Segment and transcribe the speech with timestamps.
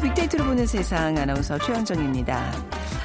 [0.00, 2.52] 빅데이터로 보는 세상 아나운서 최현정입니다.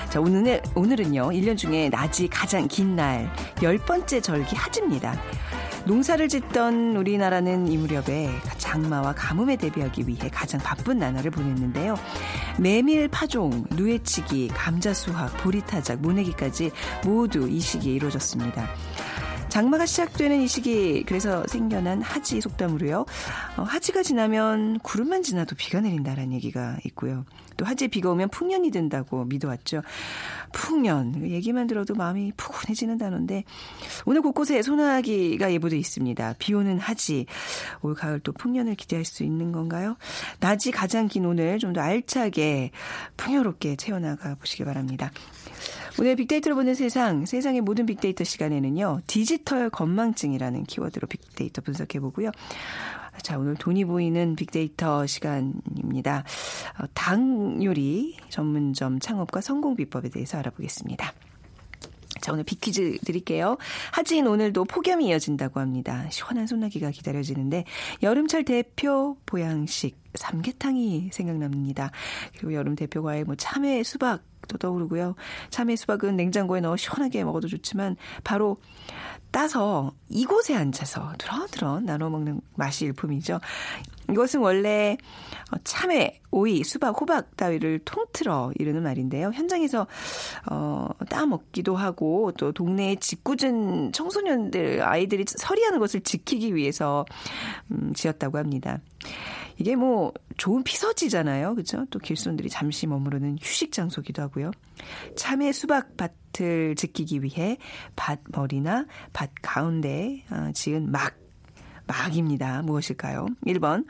[0.09, 3.32] 자, 오늘, 오늘은요, 1년 중에 낮이 가장 긴 날,
[3.64, 5.16] 열 번째 절기 하지입니다.
[5.86, 11.95] 농사를 짓던 우리나라는 이 무렵에 장마와 가뭄에 대비하기 위해 가장 바쁜 나날을 보냈는데요.
[12.58, 16.71] 메밀 파종, 누에치기, 감자 수확, 보리 타작, 모내기까지
[17.04, 18.70] 모두 이 시기에 이루어졌습니다.
[19.53, 23.05] 장마가 시작되는 이 시기 그래서 생겨난 하지 속담으로요.
[23.57, 27.23] 어, 하지가 지나면 구름만 지나도 비가 내린다라는 얘기가 있고요.
[27.55, 29.84] 또 하지에 비가 오면 풍년이 된다고 믿어왔죠.
[30.53, 33.43] 풍년 얘기만 들어도 마음이 푸근해지는다는데
[34.07, 36.34] 오늘 곳곳에 소나기가 예보돼 있습니다.
[36.40, 37.27] 비 오는 하지
[37.84, 39.98] 올 가을 또 풍년을 기대할 수 있는 건가요?
[40.40, 42.71] 낮이 가장 긴 오늘 좀 더 알차게
[43.17, 45.12] 풍요롭게 채워나가 보시기 바랍니다.
[45.99, 52.32] 오늘 빅데이터로 보는 세상, 세상의 모든 빅데이터 시간에는요, 디지털 건망증이라는 키워드로 빅데이터 분석해 보고요.
[53.22, 56.24] 자, 오늘 돈이 보이는 빅데이터 시간입니다.
[56.80, 61.13] 어, 당 요리 전문점 창업과 성공 비법에 대해서 알아보겠습니다.
[62.22, 63.57] 자, 오늘 빅퀴즈 드릴게요.
[63.91, 66.07] 하지인 오늘도 폭염이 이어진다고 합니다.
[66.09, 67.66] 시원한 소나기가 기다려지는데
[68.02, 71.91] 여름철 대표 보양식 삼계탕이 생각납니다.
[72.31, 75.16] 그리고 여름 대표 과일 뭐 참외, 수박 또 떠오르고요.
[75.50, 78.58] 참외 수박은 냉장고에 넣어 시원하게 먹어도 좋지만 바로
[79.31, 83.40] 따서 이곳에 앉아서 드런드런 나눠 먹는 맛이 일품이죠.
[84.12, 84.97] 이것은 원래
[85.63, 89.31] 참외, 오이, 수박, 호박 따위를 통틀어 이르는 말인데요.
[89.34, 89.88] 현장에서
[90.52, 97.06] 어, 따 먹기도 하고 또 동네의 짓궂은 청소년들 아이들이 서리하는 것을 지키기 위해서
[97.72, 98.80] 음, 지었다고 합니다.
[99.57, 101.56] 이게 뭐 좋은 피서지잖아요.
[101.56, 101.85] 그죠?
[101.90, 104.51] 또 길손들이 잠시 머무르는 휴식 장소기도 하고요.
[105.16, 107.57] 참외 수박 밭을 지키기 위해
[107.95, 111.16] 밭 머리나 밭 가운데 어, 지은 막,
[111.85, 112.61] 막입니다.
[112.63, 113.28] 무엇일까요?
[113.45, 113.85] 1번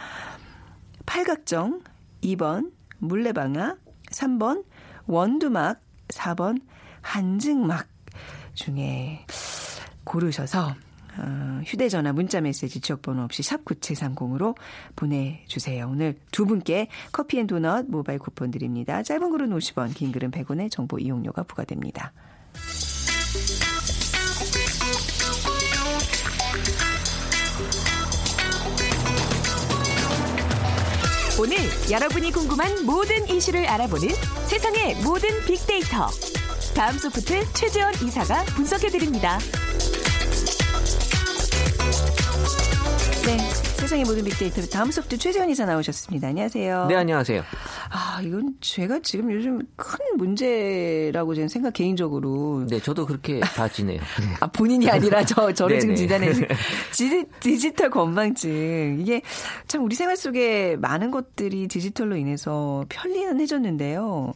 [1.05, 1.81] 팔각정,
[2.23, 3.77] 2번 물레방아,
[4.11, 4.65] 3번
[5.05, 6.61] 원두막, 4번
[7.01, 7.87] 한증막
[8.53, 9.25] 중에
[10.03, 10.75] 고르셔서
[11.17, 14.55] 어, 휴대전화 문자메시지 지역번호 없이 샵 9730으로
[14.95, 15.87] 보내주세요.
[15.89, 19.03] 오늘 두 분께 커피앤도넛 모바일 쿠폰 드립니다.
[19.03, 22.13] 짧은 글은 50원, 긴 글은 100원의 정보 이용료가 부과됩니다.
[31.39, 31.57] 오늘
[31.91, 34.07] 여러분이 궁금한 모든 이슈를 알아보는
[34.47, 36.07] 세상의 모든 빅데이터.
[36.75, 39.39] 다음 소프트 최재원 이사가 분석해드립니다.
[43.25, 43.37] 네.
[43.83, 46.29] 세상의 모든 빅데이터 다음 소프트 최재원 이사 나오셨습니다.
[46.29, 46.87] 안녕하세요.
[46.87, 47.43] 네, 안녕하세요.
[47.89, 52.65] 아, 이건 제가 지금 요즘 큰 문제라고 저는 생각 개인적으로.
[52.69, 53.99] 네, 저도 그렇게 봐지네요.
[54.39, 56.31] 아, 본인이 아니라 저, 저를 지금 진단해.
[57.39, 58.97] 디지털 건망증.
[59.01, 59.21] 이게
[59.67, 64.33] 참 우리 생활 속에 많은 것들이 디지털로 인해서 편리는 해줬는데요.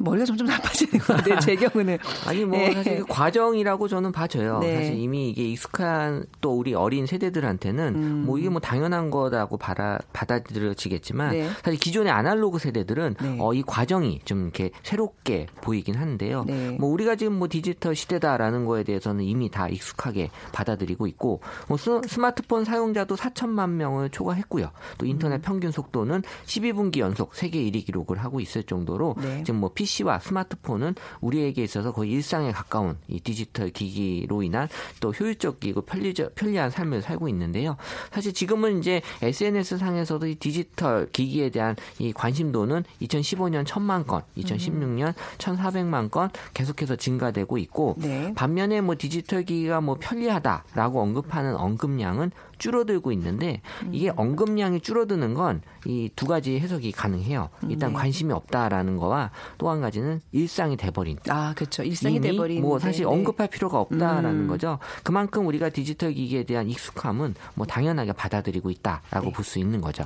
[0.00, 1.38] 머리가 점점 나빠지는 것 같아요.
[1.40, 1.98] 제 경우는.
[2.26, 2.72] 아니 뭐 네.
[2.72, 4.58] 사실 그 과정이라고 저는 봐져요.
[4.60, 4.76] 네.
[4.76, 8.22] 사실 이미 이게 익숙한 또 우리 어린 세대들한테는 음.
[8.26, 11.48] 뭐 이게 뭐 당연한 거라고 받아 받아들여지겠지만 네.
[11.62, 13.36] 사실 기존의 아날로그 세대들은 네.
[13.38, 16.44] 어, 이 과정이 좀 이렇게 새롭게 보이긴 하는데요.
[16.46, 16.70] 네.
[16.78, 21.90] 뭐 우리가 지금 뭐 디지털 시대다라는 거에 대해서는 이미 다 익숙하게 받아들이고 있고 뭐 스,
[22.18, 24.70] 마트폰 사용자도 4천만 명을 초과했고요.
[24.98, 25.42] 또 인터넷 음.
[25.42, 29.42] 평균 속도는 12분기 연속 세계 1위 기록을 하고 있을 정도로 네.
[29.44, 34.68] 지금 뭐 PC PC와 스마트폰은 우리에게 있어서 거의 일상에 가까운 이 디지털 기기로 인한
[35.00, 37.76] 또 효율적이고 편리적, 편리한 삶을 살고 있는데요.
[38.12, 45.14] 사실 지금은 이제 SNS 상에서도 이 디지털 기기에 대한 이 관심도는 2015년 1000만 건, 2016년
[45.38, 48.32] 1400만 건 계속해서 증가되고 있고 네.
[48.34, 52.30] 반면에 뭐 디지털 기기가 뭐 편리하다라고 언급하는 언급량은
[52.60, 54.14] 줄어들고 있는데 이게 음.
[54.16, 57.48] 언급량이 줄어드는 건 이 두 가지 해석이 가능해요.
[57.68, 57.96] 일단 네.
[57.96, 61.16] 관심이 없다라는 거와 또 한 가지는 일상이 돼버린.
[61.28, 61.82] 아, 그렇죠.
[61.84, 62.60] 일상이 돼버린.
[62.60, 63.16] 뭐 사실 네, 네.
[63.16, 64.48] 언급할 필요가 없다라는 음.
[64.48, 64.78] 거죠.
[65.04, 69.32] 그만큼 우리가 디지털 기기에 대한 익숙함은 뭐 당연하게 받아들이고 있다라고 네.
[69.32, 70.04] 볼수 있는 거죠.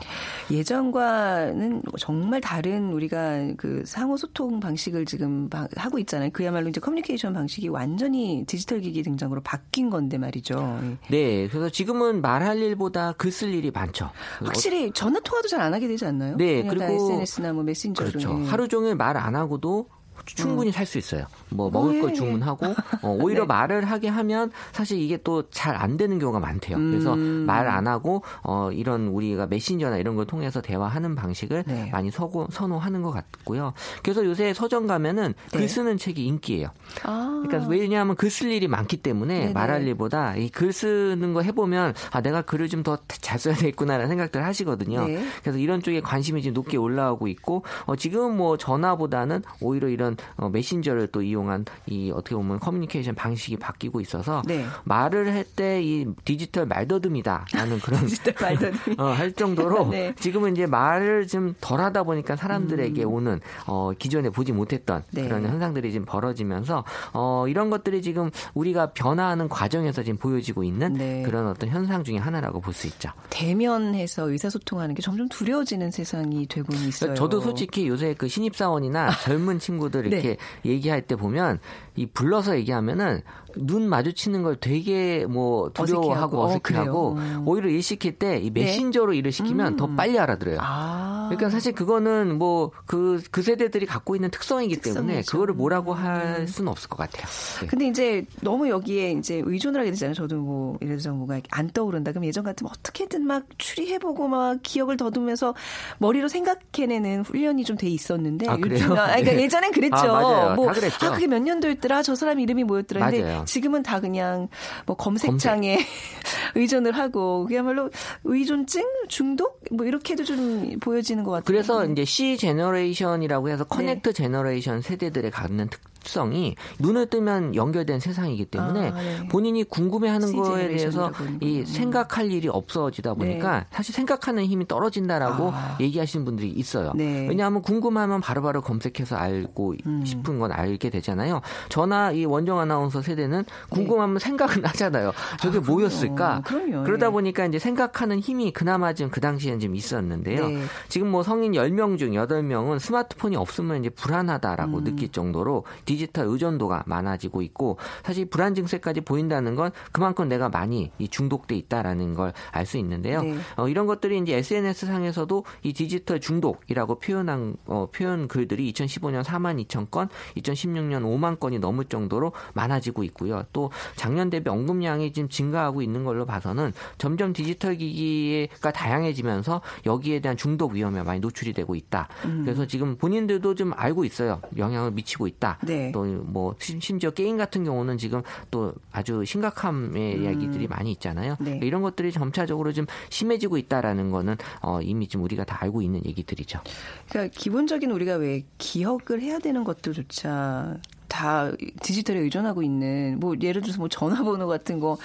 [0.50, 6.30] 예전과는 정말 다른 우리가 그 상호 소통 방식을 지금 하고 있잖아요.
[6.32, 10.80] 그야말로 이제 커뮤니케이션 방식이 완전히 디지털 기기 등장으로 바뀐 건데 말이죠.
[11.10, 11.48] 네.
[11.48, 14.10] 그래서 지금은 말 말할 일보다 글 쓸 일이 많죠.
[14.44, 16.36] 확실히 전화 통화도 잘 안 하게 되지 않나요?
[16.36, 18.34] 네, 그리고 SNS나 뭐 메신저 그렇죠.
[18.34, 18.46] 네.
[18.48, 19.88] 하루 종일 말 안 하고도
[20.26, 20.72] 충분히 음.
[20.72, 21.26] 살수 있어요.
[21.50, 22.14] 뭐 먹을 걸 네.
[22.14, 22.66] 주문하고
[23.02, 23.46] 어, 오히려 네.
[23.46, 26.76] 말을 하게 하면 사실 이게 또 잘 안 되는 경우가 많대요.
[26.76, 27.44] 그래서 음.
[27.46, 31.90] 말안 하고 어, 이런 우리가 메신저나 이런 걸 통해서 대화하는 방식을 네.
[31.92, 33.72] 많이 서고, 선호하는 것 같고요.
[34.02, 35.58] 그래서 요새 서점 가면은 네.
[35.58, 36.68] 글 쓰는 책이 인기예요.
[37.02, 37.42] 아.
[37.46, 39.52] 그러니까 왜냐하면 글 쓸 일이 많기 때문에 네네.
[39.52, 44.08] 말할 일보다 이 글 쓰는 거 해보면 아 내가 글을 좀 더 잘 써야 되겠구나라는
[44.08, 45.06] 생각들 하시거든요.
[45.06, 45.24] 네.
[45.42, 50.48] 그래서 이런 쪽에 관심이 지금 높게 올라오고 있고 어, 지금 뭐 전화보다는 오히려 이런 어,
[50.48, 54.64] 메신저를 또 이용한 이 어떻게 보면 커뮤니케이션 방식이 바뀌고 있어서 네.
[54.84, 60.14] 말을 할 때 이 디지털 말더듬이다라는 그런 디지털 말더듬 어, 할 정도로 네.
[60.18, 63.12] 지금은 이제 말을 좀 덜하다 보니까 사람들에게 음.
[63.12, 65.22] 오는 어, 기존에 보지 못했던 네.
[65.24, 71.22] 그런 현상들이 지금 벌어지면서 어, 이런 것들이 지금 우리가 변화하는 과정에서 지금 보여지고 있는 네.
[71.24, 73.10] 그런 어떤 현상 중의 하나라고 볼 수 있죠.
[73.30, 77.14] 대면해서 의사소통하는 게 점점 두려워지는 세상이 되고 있어요.
[77.14, 80.70] 저도 솔직히 요새 그 신입사원이나 젊은 친구들 이렇게 네.
[80.70, 81.60] 얘기할 때 보면
[81.96, 83.22] 이 불러서 얘기하면은
[83.56, 87.42] 눈 마주치는 걸 되게 뭐 두려워하고 어색해하고, 어, 음.
[87.46, 89.18] 오히려 일 시킬 때 이 메신저로 네.
[89.18, 89.76] 일을 시키면 음.
[89.76, 90.58] 더 빨리 알아들어요.
[90.60, 91.28] 아.
[91.30, 95.00] 그러니까 사실 그거는 뭐 그그 그 세대들이 갖고 있는 특성이기 특성이죠.
[95.00, 96.46] 때문에 그거를 뭐라고 할 음.
[96.46, 97.26] 수는 없을 것 같아요.
[97.60, 97.66] 네.
[97.66, 100.14] 근데 이제 너무 여기에 이제 의존을 하게 되잖아요.
[100.14, 102.12] 저도 뭐 예를 들어서 뭐가 안 떠오른다.
[102.12, 105.54] 그럼 예전 같으면 어떻게든 막 추리해보고 막 기억을 더듬으면서
[105.98, 109.42] 머리로 생각해내는 훈련이 좀 돼 있었는데 아, 요즘 아, 그러니까 네.
[109.42, 109.96] 예전엔 그랬죠.
[109.96, 110.54] 아, 맞아요.
[110.54, 111.06] 뭐, 다 그랬죠.
[111.06, 112.02] 아 그게 몇 년도였더라.
[112.02, 113.00] 저 사람 이름이 뭐였더라.
[113.10, 113.43] 맞아요.
[113.44, 114.48] 지금은 다 그냥
[114.86, 115.92] 뭐 검색창에 검색.
[116.54, 117.90] 의존을 하고 그야말로
[118.24, 121.44] 의존증 중독 뭐 이렇게도 좀 보여지는 것 같아요.
[121.46, 124.12] 그래서 이제 C 제너레이션이라고 해서 connect 네.
[124.12, 129.28] generation 세대들의 갖는 특 특성이 눈을 뜨면 연결된 세상이기 때문에 아, 네.
[129.28, 131.10] 본인이 궁금해하는 거에 대해서
[131.40, 131.64] 이 음.
[131.64, 133.66] 생각할 일이 없어지다 보니까 네.
[133.72, 135.78] 사실 생각하는 힘이 떨어진다라고 아.
[135.80, 136.92] 얘기하시는 분들이 있어요.
[136.94, 137.26] 네.
[137.28, 140.04] 왜냐하면 궁금하면 바로바로 검색해서 알고 음.
[140.04, 141.40] 싶은 건 알게 되잖아요.
[141.70, 144.24] 저나 이 원정 아나운서 세대는 궁금하면 네.
[144.24, 145.12] 생각은 하잖아요.
[145.40, 146.42] 저게 아, 뭐였을까?
[146.44, 146.84] 그럼요.
[146.84, 147.12] 그러다 네.
[147.12, 150.48] 보니까 이제 생각하는 힘이 그나마 지금 그 당시엔 좀 있었는데요.
[150.48, 150.62] 네.
[150.88, 154.84] 지금 뭐 성인 10명 중 8명은 스마트폰이 없으면 이제 불안하다라고 음.
[154.84, 160.90] 느낄 정도로 디 지털 의존도가 많아지고 있고 사실 불안 증세까지 보인다는 건 그만큼 내가 많이
[161.10, 163.22] 중독돼 있다라는 걸 알 수 있는데요.
[163.22, 163.36] 네.
[163.56, 169.64] 어, 이런 것들이 이제 SNS 상에서도 이 디지털 중독이라고 표현한 어, 표현 글들이 2015년 4만
[169.66, 173.44] 2천 건, 2016년 5만 건이 넘을 정도로 많아지고 있고요.
[173.52, 180.36] 또 작년 대비 언급량이 지금 증가하고 있는 걸로 봐서는 점점 디지털 기기가 다양해지면서 여기에 대한
[180.36, 182.08] 중독 위험에 많이 노출이 되고 있다.
[182.24, 182.42] 음.
[182.44, 184.40] 그래서 지금 본인들도 좀 알고 있어요.
[184.56, 185.58] 영향을 미치고 있다.
[185.62, 185.83] 네.
[185.86, 185.92] 네.
[185.92, 190.22] 또뭐 심지어 게임 같은 경우는 지금 또 아주 심각함의 음.
[190.24, 191.36] 이야기들이 많이 있잖아요.
[191.40, 191.60] 네.
[191.62, 196.60] 이런 것들이 점차적으로 좀 심해지고 있다라는 거는 어, 이미 좀 우리가 다 알고 있는 얘기들이죠.
[197.08, 200.78] 그러니까 기본적인 우리가 왜 기억을 해야 되는 것도조차
[201.08, 204.96] 다 디지털에 의존하고 있는 뭐 예를 들어서 뭐 전화번호 같은 거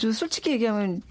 [0.00, 1.02] 좀 솔직히 얘기하면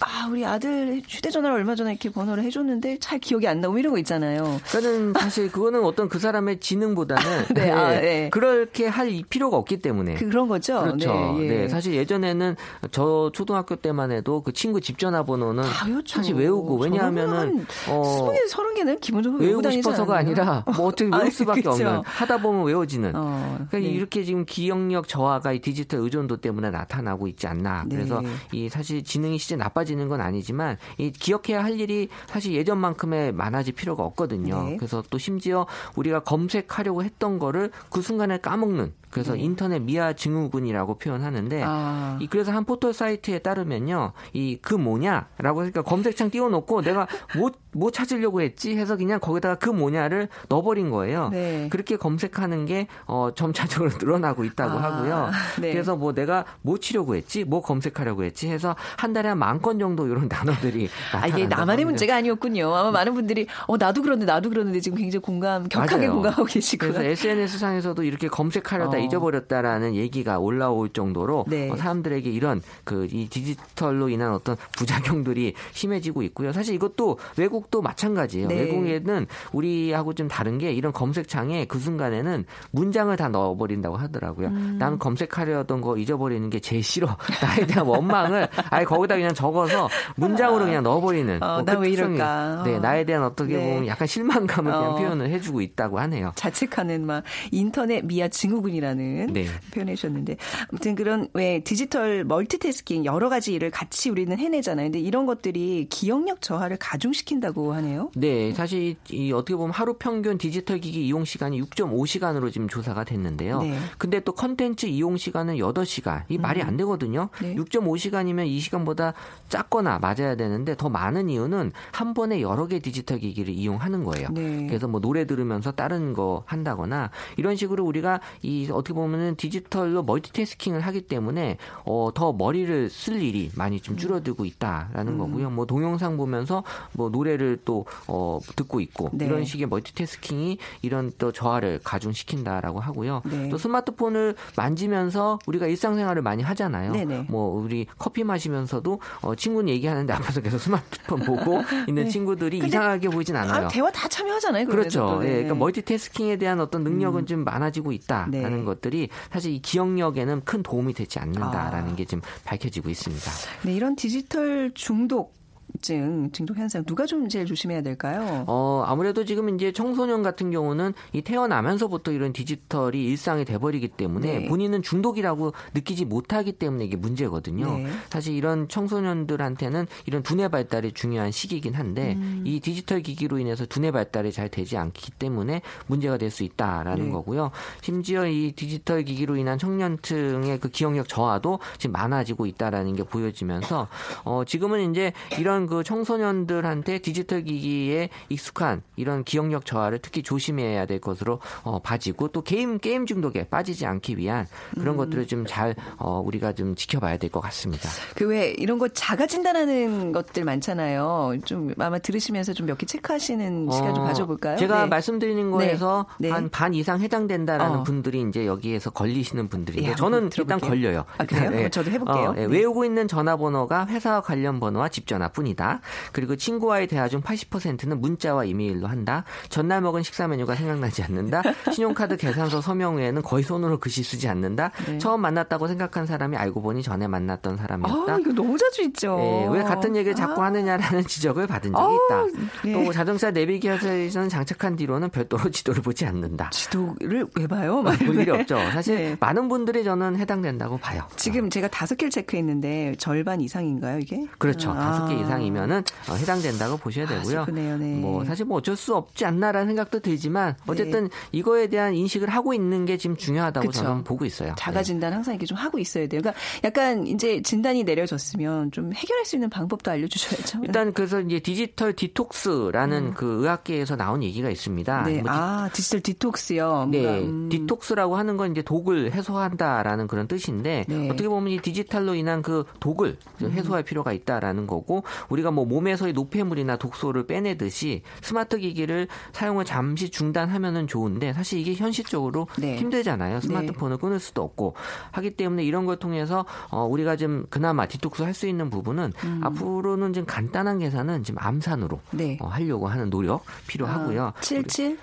[0.00, 3.98] 아 우리 아들 휴대전화를 얼마 전에 이렇게 번호를 해줬는데 잘 기억이 안 나고 이런 거
[3.98, 4.60] 있잖아요.
[4.70, 7.70] 그러니까는 사실 그거는 어떤 그 사람의 지능보다는 네, 네.
[7.70, 8.30] 아, 네.
[8.30, 10.80] 그렇게 할 필요가 없기 때문에 그런 거죠.
[10.82, 11.12] 그렇죠.
[11.12, 11.48] 네, 예.
[11.48, 12.56] 네, 사실 예전에는
[12.90, 15.64] 저 초등학교 때만 해도 그 친구 집 전화번호는
[16.06, 21.70] 사실 외우고 왜냐하면은 어 20개 30개는 기본적으로 외우고 싶어서가 아니라 뭐 어떻게 외울 수밖에 아,
[21.70, 23.12] 없는 하다 보면 외워지는.
[23.14, 23.84] 어, 그러니까 네.
[23.84, 27.84] 이렇게 지금 기억력 저하가 이 디지털 의존도 때문에 나타나고 있지 않나.
[27.86, 27.96] 네.
[27.96, 33.74] 그래서 이 사실 지능이 실제 나빠지는 건 아니지만 이 기억해야 할 일이 사실 예전만큼의 많아질
[33.74, 34.64] 필요가 없거든요.
[34.64, 34.76] 네.
[34.76, 39.40] 그래서 또 심지어 우리가 검색하려고 했던 거를 그 순간에 까먹는 그래서 네.
[39.40, 42.16] 인터넷 미아 증후군이라고 표현하는데 아.
[42.20, 44.12] 이 그래서 한 포털 사이트에 따르면요.
[44.32, 49.70] 이 그 뭐냐라고 하니까 검색창 띄워놓고 내가 뭐, 뭐 찾으려고 했지 해서 그냥 거기다가 그
[49.70, 51.28] 뭐냐를 넣어버린 거예요.
[51.30, 51.68] 네.
[51.70, 54.82] 그렇게 검색하는 게 어, 점차적으로 늘어나고 있다고 아.
[54.82, 55.30] 하고요.
[55.60, 55.72] 네.
[55.72, 59.78] 그래서 뭐 내가 뭐 치려고 했지, 뭐 검색하려고 했지 해서 한 달에 한 만 건
[59.78, 62.74] 정도 이런 단어들이 아, 이게 나만의 문제가 아니었군요.
[62.74, 66.12] 아마 많은 분들이 어 나도 그런데 나도 그러는데 지금 굉장히 공감 격하게 맞아요.
[66.14, 69.00] 공감하고 계시고 그래서 SNS 상에서도 이렇게 검색하려다 어.
[69.00, 71.70] 잊어버렸다라는 얘기가 올라올 정도로 네.
[71.70, 76.52] 어, 사람들에게 이런 그 이 디지털로 인한 어떤 부작용들이 심해지고 있고요.
[76.52, 78.48] 사실 이것도 외국 도 마찬가지예요.
[78.48, 78.60] 네.
[78.60, 84.48] 외국에는 우리하고 좀 다른 게 이런 검색창에 그 순간에는 문장을 다 넣어버린다고 하더라고요.
[84.48, 84.76] 음.
[84.78, 87.16] 난 검색하려던 거 잊어버리는 게 제일 싫어.
[87.42, 91.42] 나에 대한 원망을 아예 거기다 그냥 적어서 문장으로 그냥 넣어버리는.
[91.42, 92.62] 어, 뭐 나왜 그 이럴까?
[92.64, 93.74] 네, 나에 대한 어떻게 네.
[93.74, 94.96] 보면 약간 실망감을 그냥 어.
[94.96, 96.32] 표현을 해주고 있다고 하네요.
[96.34, 99.46] 자책하는 막 인터넷 미아 증후군이라는 네.
[99.72, 100.36] 표현해 주셨는데
[100.70, 104.86] 아무튼 그런 왜 디지털 멀티태스킹 여러 가지 일을 같이 우리는 해내잖아요.
[104.86, 108.10] 근데 이런 것들이 기억력 저하를 가중시킨다 고 늘어난다고 하네요.
[108.16, 113.62] 네, 사실 이 어떻게 보면 하루 평균 디지털 기기 이용 시간이 6.5시간으로 지금 조사가 됐는데요.
[113.62, 113.78] 네.
[113.98, 116.22] 근데 또 컨텐츠 이용 시간은 8시간.
[116.28, 116.42] 이 음.
[116.42, 117.28] 말이 안 되거든요.
[117.40, 117.54] 네.
[117.54, 119.12] 6.5시간이면 이 시간보다
[119.48, 124.28] 작거나 맞아야 되는데 더 많은 이유는 한 번에 여러 개 디지털 기기를 이용하는 거예요.
[124.30, 124.66] 네.
[124.66, 130.80] 그래서 뭐 노래 들으면서 다른 거 한다거나 이런 식으로 우리가 이 어떻게 보면은 디지털로 멀티태스킹을
[130.80, 135.18] 하기 때문에 어, 더 머리를 쓸 일이 많이 좀 줄어들고 있다라는 음.
[135.18, 135.50] 거고요.
[135.50, 139.26] 뭐 동영상 보면서 뭐 노래를 또 어, 듣고 있고 네.
[139.26, 143.22] 이런 식의 멀티태스킹이 이런 또 저하를 가중시킨다라고 하고요.
[143.24, 143.48] 네.
[143.48, 146.92] 또 스마트폰을 만지면서 우리가 일상생활을 많이 하잖아요.
[146.92, 147.26] 네네.
[147.28, 152.08] 뭐 우리 커피 마시면서도 어, 친구는 얘기하는데 앞에서 계속 스마트폰 보고 있는 네.
[152.08, 153.66] 친구들이 이상하게 보이진 않아요.
[153.66, 154.66] 아, 대화 다 참여하잖아요.
[154.66, 155.20] 그렇죠.
[155.22, 157.26] 예, 그러니까 멀티태스킹에 대한 어떤 능력은 음.
[157.26, 158.64] 좀 많아지고 있다라는 네.
[158.64, 161.96] 것들이 사실 이 기억력에는 큰 도움이 되지 않는다라는 아.
[161.96, 163.30] 게 지금 밝혀지고 있습니다.
[163.62, 165.39] 네, 이런 디지털 중독
[165.82, 168.44] 증, 중독 현상 누가 좀 제일 조심해야 될까요?
[168.46, 174.48] 어, 아무래도 지금 이제 청소년 같은 경우는 이 태어나면서부터 이런 디지털이 일상이 돼버리기 때문에 네.
[174.48, 177.78] 본인은 중독이라고 느끼지 못하기 때문에 이게 문제거든요.
[177.78, 177.86] 네.
[178.08, 182.42] 사실 이런 청소년들한테는 이런 두뇌 발달이 중요한 시기이긴 한데 음.
[182.46, 187.10] 이 디지털 기기로 인해서 두뇌 발달이 잘 되지 않기 때문에 문제가 될 수 있다라는 네.
[187.10, 187.50] 거고요.
[187.82, 193.88] 심지어 이 디지털 기기로 인한 청년층의 그 기억력 저하도 지금 많아지고 있다라는 게 보여지면서
[194.24, 201.00] 어, 지금은 이제 이런 그 청소년들한테 디지털 기기에 익숙한 이런 기억력 저하를 특히 조심해야 될
[201.00, 204.96] 것으로 어, 봐지고 또 게임 게임 중독에 빠지지 않기 위한 그런 음.
[204.96, 207.88] 것들을 좀 잘 어, 우리가 좀 지켜봐야 될 것 같습니다.
[208.14, 211.32] 그 왜 이런 거 자가 진단하는 것들 많잖아요.
[211.44, 214.56] 좀 아마 들으시면서 좀 몇 개 체크하시는 어, 시간 좀 가져볼까요?
[214.58, 214.86] 제가 네.
[214.88, 216.28] 말씀드리는 거에서 네.
[216.28, 216.34] 네.
[216.34, 217.82] 한반 이상 해당된다라는 어.
[217.82, 221.04] 분들이 이제 여기에서 걸리시는 분들인데 예, 저는 일단 걸려요.
[221.18, 221.50] 아, 그래요?
[221.50, 221.68] 네.
[221.70, 222.28] 저도 해볼게요.
[222.30, 222.44] 어, 네.
[222.44, 225.70] 외우고 있는 전화번호가 회사 관련 번호와 집 전화뿐이 다.
[225.70, 225.80] 한다.
[226.12, 229.24] 그리고 친구와의 대화 중 80%는 문자와 이메일로 한다.
[229.48, 231.42] 전날 먹은 식사 메뉴가 생각나지 않는다.
[231.72, 234.70] 신용카드 계산서 서명 외에는 거의 손으로 글씨 쓰지 않는다.
[234.86, 234.98] 네.
[234.98, 238.12] 처음 만났다고 생각한 사람이 알고 보니 전에 만났던 사람이었다.
[238.12, 239.16] 아, 이거 너무 자주 있죠.
[239.16, 240.46] 네, 왜 같은 얘기를 자꾸 아.
[240.46, 242.40] 하느냐라는 지적을 받은 적이 있다.
[242.64, 242.72] 네.
[242.72, 246.50] 또 자동차 내비게이션 장착한 뒤로는 별도로 지도를 보지 않는다.
[246.50, 247.82] 지도를 왜 봐요?
[247.82, 248.30] 볼 일이 네.
[248.30, 248.56] 없죠.
[248.72, 249.16] 사실 네.
[249.20, 251.02] 많은 분들이 저는 해당된다고 봐요.
[251.16, 254.26] 지금 제가 다섯 개를 체크했는데 절반 이상인가요, 이게?
[254.38, 254.72] 그렇죠.
[254.72, 255.08] 다섯 아.
[255.08, 257.42] 개 이상 이 이면은 어, 해당된다고 보셔야 아, 되고요.
[257.42, 257.74] 아, 네.
[257.96, 260.72] 뭐 사실 뭐 어쩔 수 없지 않나라는 생각도 들지만 네.
[260.72, 261.10] 어쨌든 네.
[261.32, 263.82] 이거에 대한 인식을 하고 있는 게 지금 중요하다고 그쵸.
[263.82, 264.54] 저는 보고 있어요.
[264.56, 264.84] 자가 네.
[264.84, 266.22] 진단 항상 이렇게 좀 하고 있어야 돼요.
[266.22, 270.60] 그러니까 약간 이제 진단이 내려졌으면 좀 해결할 수 있는 방법도 알려주셔야죠.
[270.64, 273.14] 일단 그래서 이제 디지털 디톡스라는 음.
[273.14, 275.02] 그 의학계에서 나온 얘기가 있습니다.
[275.02, 275.22] 네.
[275.22, 276.88] 뭐아 디지털 디톡스요.
[276.90, 277.48] 네, 음.
[277.50, 281.10] 디톡스라고 하는 건 이제 독을 해소한다라는 그런 뜻인데 네.
[281.10, 283.50] 어떻게 보면 이 디지털로 인한 그 독을 음.
[283.50, 290.86] 해소할 필요가 있다라는 거고 우리가 뭐 몸에서의 노폐물이나 독소를 빼내듯이 스마트 기기를 사용을 잠시 중단하면은
[290.86, 292.76] 좋은데 사실 이게 현실적으로 네.
[292.76, 293.40] 힘들잖아요.
[293.40, 294.00] 스마트폰을 네.
[294.00, 294.74] 끊을 수도 없고
[295.12, 299.40] 하기 때문에 이런 걸 통해서 어 우리가 좀 그나마 디톡스 할 수 있는 부분은 음.
[299.42, 302.38] 앞으로는 좀 간단한 계산은 지금 암산으로 네.
[302.40, 304.26] 어, 하려고 하는 노력 필요하고요.
[304.26, 304.98] 아, 77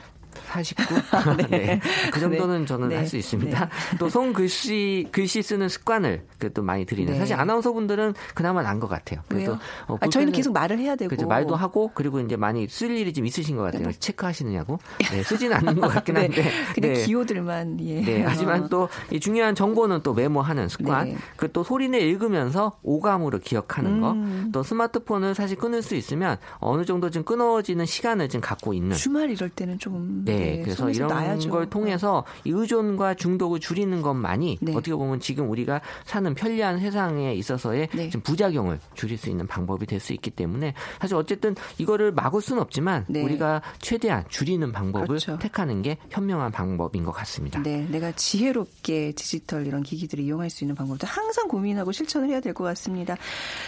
[0.45, 1.37] 49.
[1.37, 1.47] 네.
[1.49, 1.81] 네.
[2.11, 2.65] 그 정도는 네.
[2.65, 2.95] 저는 네.
[2.97, 3.59] 할수 있습니다.
[3.65, 3.97] 네.
[3.99, 7.13] 또 손글씨 글씨 쓰는 습관을 또 많이 들이는.
[7.13, 7.19] 네.
[7.19, 9.21] 사실 아나운서 분들은 그나마 난 것 같아요.
[9.27, 11.09] 그래도 어, 아, 저희는 계속 말을 해야 되고.
[11.09, 11.27] 그렇죠.
[11.27, 13.91] 말도 하고 그리고 이제 많이 쓸 일이 좀 있으신 것 같아요.
[13.91, 14.77] 체크하시느냐고.
[15.11, 16.51] 네, 쓰지는 않는 것 같긴 한데.
[16.75, 17.79] 그냥 기호들만.
[17.81, 18.01] 예.
[18.01, 18.23] 네.
[18.23, 21.17] 하지만 또 이 중요한 정보는 또 메모하는 습관.
[21.37, 24.11] 그 또 소리내 읽으면서 오감으로 기억하는 거.
[24.11, 24.49] 음.
[24.51, 28.95] 또 스마트폰을 사실 끊을 수 있으면 어느 정도 좀 끊어지는 시간을 좀 갖고 있는.
[28.95, 30.23] 주말 이럴 때는 조금.
[30.31, 30.37] 네.
[30.57, 31.49] 네, 그래서 이런 나야죠.
[31.49, 34.71] 걸 통해서 의존과 중독을 줄이는 것만이 네.
[34.71, 38.09] 어떻게 보면 지금 우리가 사는 편리한 세상에 있어서의 네.
[38.09, 42.61] 좀 부작용을 줄일 수 있는 방법이 될 수 있기 때문에 사실 어쨌든 이거를 막을 수는
[42.61, 43.23] 없지만 네.
[43.23, 45.37] 우리가 최대한 줄이는 방법을 그렇죠.
[45.39, 47.61] 택하는 게 현명한 방법인 것 같습니다.
[47.63, 52.53] 네, 내가 지혜롭게 디지털 이런 기기들을 이용할 수 있는 방법도 항상 고민하고 실천을 해야 될
[52.53, 53.15] 것 같습니다.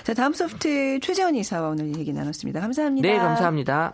[0.04, 2.60] 자, 다음 소프트 최재원 이사와 오늘 얘기 나눴습니다.
[2.62, 3.08] 감사합니다.
[3.08, 3.94] 네, 감사합니다.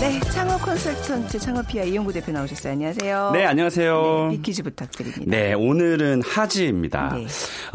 [0.00, 2.72] 네, 네, 창업 컨설턴트 창업피아 이홍구 대표 나오셨어요.
[2.72, 3.32] 안녕하세요.
[3.34, 4.28] 네, 안녕하세요.
[4.30, 5.24] 네, 빅퀴즈 부탁드립니다.
[5.26, 7.16] 네, 오늘은 하지입니다.
[7.16, 7.26] 네.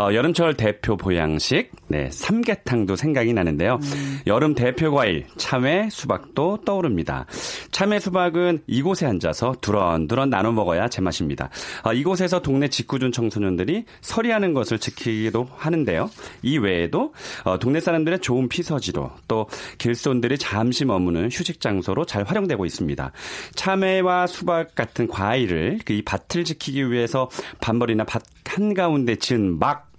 [0.04, 3.80] 어, 여름철 대표 보양식, 네, 삼계탕도 생각이 나는데요.
[3.80, 4.20] 음.
[4.26, 7.28] 여름 대표 과일, 참외, 수박도 떠오릅니다.
[7.72, 11.52] 참외, 수박은 이곳에 앉아서 두런두런 나눠 먹어야 제맛입니다.
[11.84, 16.10] 어, 이곳에서 동네 직구준 청소년들이 서리하는 것을 지키기도 하는데요.
[16.42, 17.14] 이 외에도
[17.44, 23.12] 어, 동네 사람들의 좋은 피서지로 또 길손들이 잠시 머무는 휴식 장소로 잘 활용되고 있습니다.
[23.56, 27.30] 참외와 수박 같은 과일을 그 이 밭을 지키기 위해서
[27.62, 29.92] 반벌이나 밭 한가운데 지은 막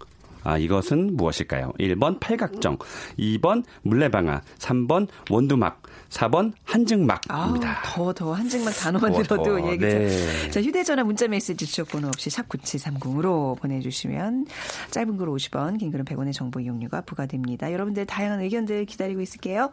[0.43, 1.73] 아, 이것은 무엇일까요?
[1.81, 2.79] 1번 팔각정,
[3.19, 7.83] 2번 물레방아, 3번 원두막, 4번 한증막입니다.
[7.85, 9.71] 더, 더 한증막 단어만 더, 들어도 더.
[9.71, 10.51] 얘기 네.
[10.51, 14.47] 자, 휴대전화 문자 메시지 지역번호 없이 샵 9730으로 보내주시면
[14.91, 17.73] 짧은 글 50원, 긴 글은 100원의 정보 이용료가 부과됩니다.
[17.73, 19.71] 여러분들 다양한 의견들 기다리고 있을게요.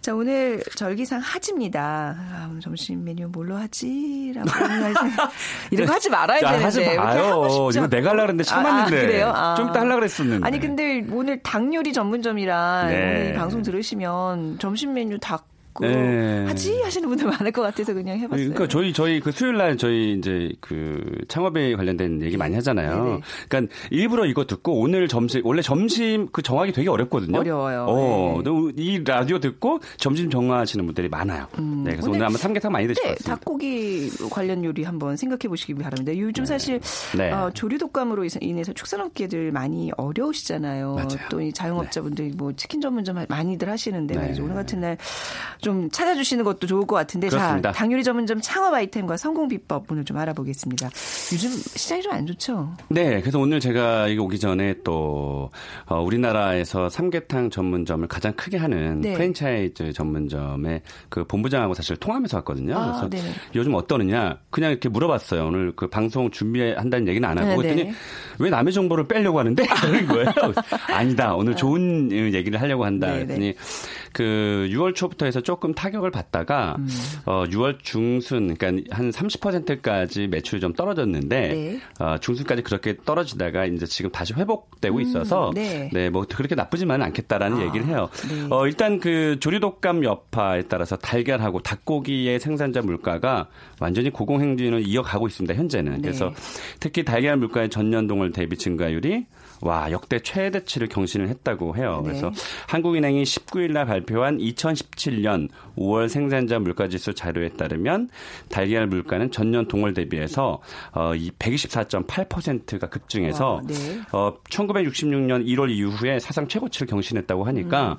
[0.00, 2.16] 자, 오늘 절기상 하지입니다.
[2.18, 4.32] 아, 점심 메뉴 뭘로 하지?
[4.34, 4.48] 라고
[5.70, 6.64] 이런 거 하지 말아야 자, 되는데.
[6.64, 7.68] 하지 마요.
[7.70, 8.96] 이거 내가 하려고 했는데 참았는데.
[8.96, 9.32] 아, 아, 그래요?
[9.34, 9.54] 아.
[9.56, 10.46] 좀 이따 하려고 그랬었는데.
[10.46, 13.34] 아니, 근데 오늘 닭 요리 전문점이라 네.
[13.34, 15.46] 방송 들으시면 점심 메뉴 닭
[15.80, 16.44] 네.
[16.46, 18.50] 하지 하시는 분들 많을 것 같아서 그냥 해봤어요.
[18.50, 23.04] 그러니까 저희 저희 그 수요일 날 저희 이제 그 창업에 관련된 얘기 많이 하잖아요.
[23.04, 23.20] 네네.
[23.48, 27.38] 그러니까 일부러 이거 듣고 오늘 점심 원래 점심 그 정하기 되게 어렵거든요.
[27.38, 27.86] 어려워요.
[27.88, 28.50] 어, 네.
[28.76, 31.46] 이 라디오 듣고 점심 정하시는 분들이 많아요.
[31.58, 33.36] 음, 네, 그래서 오늘, 오늘 아마 삼계탕 많이 드실 네, 것 같습니다.
[33.36, 36.16] 닭고기 관련 요리 한번 생각해 보시기 바랍니다.
[36.16, 36.48] 요즘 네.
[36.48, 36.80] 사실
[37.16, 37.30] 네.
[37.32, 41.08] 어, 조류 독감으로 인해서 축산업계들 많이 어려우시잖아요.
[41.30, 42.34] 또이 자영업자분들이 네.
[42.36, 44.32] 뭐 치킨 전문점 많이들 하시는데.
[44.42, 44.98] 오늘 같은 날
[45.62, 47.72] 좀 찾아주시는 것도 좋을 것 같은데 그렇습니다.
[47.72, 50.90] 자 당요리 전문점 창업 아이템과 성공 비법 오늘 좀 알아보겠습니다.
[51.32, 52.68] 요즘 시장이 좀 안 좋죠?
[52.88, 55.50] 네, 그래서 오늘 제가 이거 오기 전에 또
[55.86, 59.14] 어, 우리나라에서 삼계탕 전문점을 가장 크게 하는 네.
[59.14, 62.76] 프랜차이즈 전문점의 그 본부장하고 사실 통화하면서 왔거든요.
[62.76, 63.34] 아, 그래서 네네.
[63.54, 65.46] 요즘 어떠느냐 그냥 이렇게 물어봤어요.
[65.46, 67.74] 오늘 그 방송 준비한다는 얘기는 안 하고 네네.
[67.74, 67.96] 그랬더니
[68.40, 70.26] 왜 남의 정보를 빼려고 하는데 그런 거예요.
[70.88, 71.34] 아니다.
[71.34, 73.12] 오늘 좋은 얘기를 하려고 한다.
[73.12, 73.54] 그랬더니
[74.12, 76.88] 그 6월 초부터 해서 조금 타격을 받다가 음.
[77.24, 81.80] 어 6월 중순 그러니까 한 30%까지 매출이 좀 떨어졌는데 네.
[81.98, 85.90] 어 중순까지 그렇게 떨어지다가 이제 지금 다시 회복되고 음, 있어서 음, 네.
[85.92, 86.10] 네.
[86.10, 88.08] 뭐 그렇게 나쁘지만은 않겠다라는 아, 얘기를 해요.
[88.28, 88.46] 네.
[88.50, 93.48] 어 일단 그 조류독감 여파에 따라서 달걀하고 닭고기의 생산자 물가가
[93.80, 95.54] 완전히 고공행진을 이어가고 있습니다.
[95.54, 95.92] 현재는.
[95.92, 96.00] 네.
[96.02, 96.32] 그래서
[96.80, 99.26] 특히 달걀 물가의 전년 동월 대비 증가율이
[99.62, 102.00] 와 역대 최대치를 경신을 했다고 해요.
[102.02, 102.10] 네.
[102.10, 102.32] 그래서
[102.68, 108.10] 한국은행이 19일 날 발표한 2017년 5월 생산자 물가지수 자료에 따르면
[108.48, 110.60] 달걀 물가는 전년 동월 대비해서
[110.92, 113.74] 어, 124.8%가 급증해서 와, 네.
[114.12, 117.92] 어, 1966년 1월 이후에 사상 최고치를 경신했다고 하니까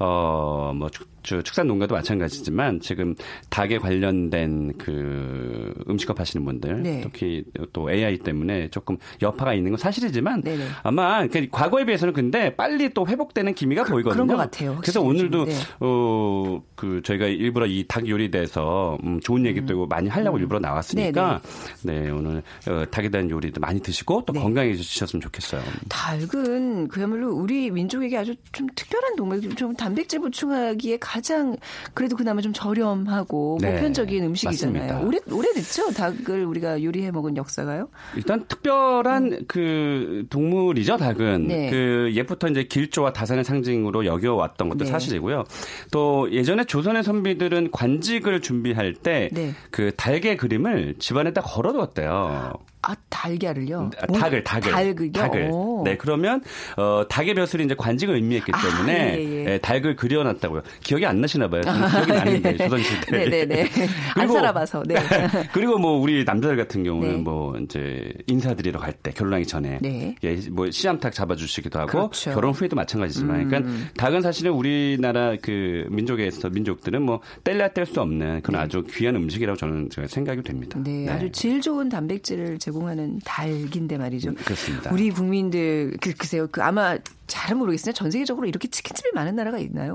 [0.00, 0.04] 음.
[0.04, 0.88] 어뭐
[1.22, 3.14] 축산 농가도 마찬가지지만 지금
[3.50, 7.00] 닭에 관련된 그 음식업 하시는 분들 네.
[7.02, 10.64] 특히 또 AI 때문에 조금 여파가 있는 건 사실이지만 네네.
[10.82, 14.24] 아마 과거에 비해서는 근데 빨리 또 회복되는 기미가 그, 보이거든요.
[14.24, 14.78] 그런 것 같아요.
[14.80, 15.54] 그래서 오늘도 네.
[15.80, 19.88] 어그 저희가 일부러 이 닭 요리에 대해서 음, 좋은 얘기 도 음.
[19.88, 20.42] 많이 하려고 음.
[20.42, 21.40] 일부러 나왔으니까
[21.82, 22.00] 네네.
[22.04, 24.40] 네 오늘 어, 닭에 대한 요리도 많이 드시고 또 네.
[24.40, 25.60] 건강해지셨으면 좋겠어요.
[25.88, 31.56] 닭은 그야말로 우리 민족에게 아주 좀 특별한 동물, 좀 단백질 보충하기에 가장
[31.92, 33.72] 그래도 그나마 좀 저렴하고 네.
[33.72, 35.04] 보편적인 음식이잖아요.
[35.04, 37.88] 오래 오래됐죠 닭을 우리가 요리해 먹은 역사가요?
[38.14, 39.44] 일단 특별한 음.
[39.48, 41.68] 그 동물이죠 닭은 네.
[41.70, 44.90] 그 옛부터 이제 길조와 다산의 상징으로 여겨왔던 것도 네.
[44.90, 45.42] 사실이고요.
[45.90, 49.54] 또 예전에 조선의 선비들은 관직을 준비할 때그 네.
[49.72, 52.52] 그 달개 그림을 집안에다 걸어두었대요.
[52.82, 53.90] 아 달걀을요?
[54.00, 55.12] 아, 닭을 닭을 닭을요?
[55.12, 55.50] 닭을.
[55.84, 56.42] 네 그러면
[56.76, 59.44] 어 닭의 벼슬이 이제 관직을 의미했기 아, 때문에 아, 예, 예.
[59.44, 60.62] 네, 닭을 그려놨다고요.
[60.82, 61.62] 기억이 안 나시나 봐요.
[61.90, 63.10] 기억이 나는데 조선 시대.
[63.28, 63.68] 네네네.
[64.16, 64.82] 안 살아봐서.
[64.86, 64.96] 네.
[65.52, 67.16] 그리고 뭐 우리 남자들 같은 경우는 네.
[67.18, 70.14] 뭐 이제 인사드리러 갈 때 결혼하기 전에 네.
[70.24, 72.32] 예, 뭐 씨암탉 잡아주시기도 하고 그렇죠.
[72.32, 73.62] 결혼 후에도 마찬가지지만, 그러니까 음.
[73.62, 78.64] 그러니까 닭은 사실은 우리나라 그 민족에서 민족들은 뭐 뗄래야 뗄 수 없는 그런 네.
[78.64, 80.78] 아주 귀한 음식이라고 저는 생각이 됩니다.
[80.84, 81.08] 네, 네.
[81.10, 84.34] 아주 질 좋은 단백질을 제 공하는 닭인데 말이죠.
[84.34, 84.90] 그렇습니다.
[84.92, 86.48] 우리 국민들 그, 글쎄요.
[86.50, 87.92] 그 아마 잘은 모르겠어요.
[87.92, 89.94] 전 세계적으로 이렇게 치킨집이 많은 나라가 있나요?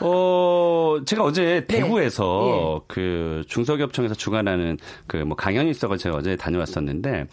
[0.00, 1.66] 어, 제가 어제 네.
[1.66, 2.94] 대구에서 네.
[2.94, 7.26] 그 중소기업청에서 주관하는 그 뭐 강연이 있어서 제가 어제 다녀왔었는데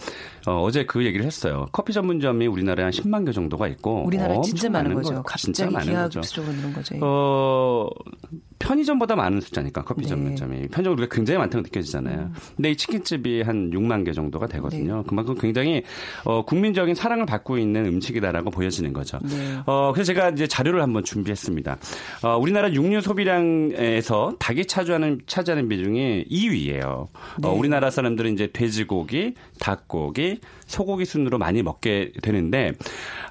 [0.48, 1.68] 어, 어제 그 얘기를 했어요.
[1.72, 5.24] 커피 전문점이 우리나라에 한 10만 개 정도가 있고 우리나라에 진짜 많은 거죠.
[5.24, 6.96] 갑자기 기하급수적으로 는 거죠.
[7.02, 7.88] 어,
[8.60, 10.10] 편의점보다 많은 숫자니까 커피 네.
[10.10, 12.20] 전문점이 편의점 우리가 굉장히 많다고 느껴지잖아요.
[12.20, 12.34] 음.
[12.56, 14.80] 근데 이 치킨집이 한 6만 개 정도가 되거 든요.
[14.90, 15.04] 거거든요.
[15.08, 15.84] 그만큼 굉장히
[16.24, 19.20] 어, 국민적인 사랑을 받고 있는 음식이다라고 보여지는 거죠.
[19.24, 19.60] 네.
[19.66, 21.78] 어, 그래서 제가 이제 자료를 한번 준비했습니다.
[22.24, 26.84] 어, 우리나라 육류 소비량에서 닭이 차지하는 차지하는 비중이 2위예요.
[26.84, 27.48] 어, 네.
[27.48, 32.74] 어, 우리나라 사람들은 이제 돼지고기, 닭고기, 소고기 순으로 많이 먹게 되는데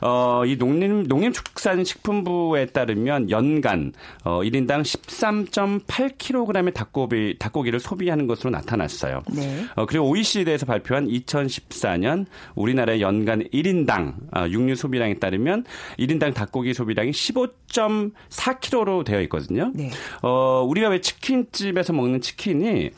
[0.00, 3.92] 어, 이 농림 농림축산식품부에 따르면 연간
[4.24, 9.22] 어, 1인당 13.8kg의 닭고기 닭고기를 소비하는 것으로 나타났어요.
[9.32, 9.64] 네.
[9.76, 15.64] 어, 그리고 OECD에서 발표한 2014년 우리나라의 연간 1인당 어, 육류 소비량에 따르면
[15.98, 19.70] 1인당 닭고기 소비량이 15.4kg로 되어 있거든요.
[19.74, 19.90] 네.
[20.22, 22.90] 어, 우리가 왜 치킨집에서 먹는 치킨이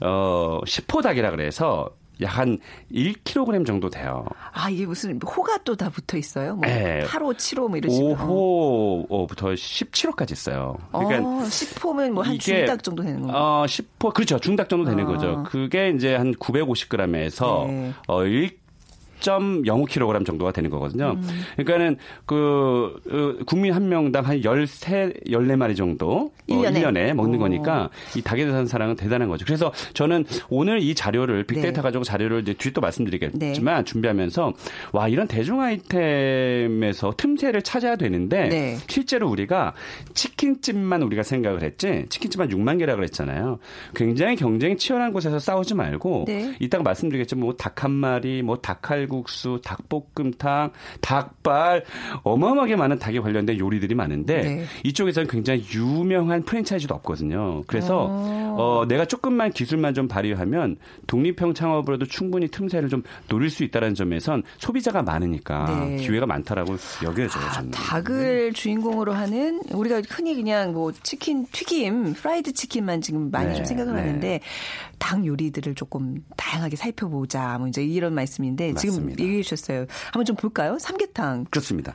[0.00, 1.90] 어, 10호 닭이라 그래서
[2.22, 2.58] 약 한
[2.90, 4.24] 1kg 정도 돼요.
[4.52, 6.56] 아, 이게 무슨 호가 또 다 붙어 있어요?
[6.56, 7.04] 뭐 네.
[7.06, 8.16] 8호, 7호 뭐 이런 식으로.
[9.08, 10.76] 5호부터 17호까지 있어요.
[10.92, 13.36] 그러니까 어, 10호면 뭐 한 중닭 정도 되는 거예요?
[13.36, 14.38] 어, 10호 그렇죠.
[14.38, 15.06] 중닭 정도 되는 아.
[15.06, 15.42] 거죠.
[15.46, 17.92] 그게 이제 한 950g에서 네.
[18.08, 18.61] 어 1,
[19.22, 21.16] 1.05kg 정도가 되는 거거든요.
[21.16, 21.42] 음.
[21.56, 27.38] 그러니까는 그 어, 국민 한 명당 한 13, 14마리 정도 1년에, 어, 1년에 먹는 오.
[27.40, 29.44] 거니까 이 닭에 대한 사랑은 대단한 거죠.
[29.44, 31.82] 그래서 저는 오늘 이 자료를 빅데이터 네.
[31.82, 33.84] 가지고 자료를 이제 뒤에 또 말씀드리겠지만 네.
[33.84, 34.52] 준비하면서
[34.92, 38.76] 와 이런 대중 아이템에서 틈새를 찾아야 되는데 네.
[38.88, 39.74] 실제로 우리가
[40.14, 43.58] 치킨집만 우리가 생각을 했지 치킨집만 6만 개라 그랬잖아요.
[43.94, 46.56] 굉장히 경쟁이 치열한 곳에서 싸우지 말고 네.
[46.60, 51.84] 이따가 말씀드리겠지만 뭐 닭 한 마리, 뭐 닭칼 쌀국수, 닭볶음탕, 닭발
[52.22, 54.64] 어마어마하게 많은 닭에 관련된 요리들이 많은데 네.
[54.84, 57.62] 이쪽에서는 굉장히 유명한 프랜차이즈도 없거든요.
[57.66, 58.56] 그래서 어.
[58.58, 64.42] 어, 내가 조금만 기술만 좀 발휘하면 독립형 창업으로도 충분히 틈새를 좀 노릴 수 있다는 점에선
[64.58, 65.96] 소비자가 많으니까 네.
[65.96, 67.44] 기회가 많다라고 여겨져요.
[67.44, 73.54] 아, 닭을 주인공으로 하는 우리가 흔히 그냥 뭐 치킨 튀김, 프라이드 치킨만 지금 많이 네.
[73.56, 74.00] 좀 생각을 네.
[74.00, 74.40] 하는데
[75.02, 77.58] 닭 요리들을 조금 다양하게 살펴보자.
[77.58, 79.14] 뭐 이제 이런 말씀인데 맞습니다.
[79.16, 79.86] 지금 얘기해 주셨어요.
[80.12, 80.78] 한번 좀 볼까요?
[80.78, 81.46] 삼계탕.
[81.50, 81.92] 그렇습니다.